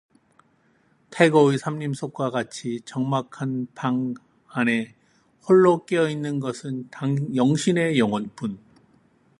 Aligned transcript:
태고의 1.11 1.59
삼림 1.59 1.93
속과 1.93 2.31
같이 2.31 2.81
적막한 2.85 3.67
방 3.75 4.15
안에 4.47 4.95
홀로 5.47 5.85
깨어 5.85 6.09
있는 6.09 6.39
것은 6.39 6.89
영신의 7.35 7.99
영혼뿐. 7.99 8.57